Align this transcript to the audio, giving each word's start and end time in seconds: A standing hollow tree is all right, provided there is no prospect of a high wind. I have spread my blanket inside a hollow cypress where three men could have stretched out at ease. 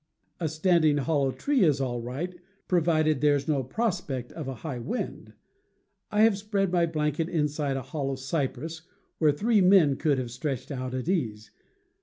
A 0.39 0.49
standing 0.49 0.97
hollow 0.97 1.29
tree 1.31 1.63
is 1.63 1.79
all 1.79 2.01
right, 2.01 2.33
provided 2.67 3.21
there 3.21 3.35
is 3.35 3.47
no 3.47 3.61
prospect 3.61 4.31
of 4.31 4.47
a 4.47 4.55
high 4.65 4.79
wind. 4.79 5.33
I 6.11 6.21
have 6.23 6.39
spread 6.39 6.71
my 6.71 6.87
blanket 6.87 7.29
inside 7.29 7.77
a 7.77 7.83
hollow 7.83 8.15
cypress 8.15 8.81
where 9.19 9.31
three 9.31 9.61
men 9.61 9.97
could 9.97 10.17
have 10.17 10.31
stretched 10.31 10.71
out 10.71 10.95
at 10.95 11.07
ease. 11.07 11.51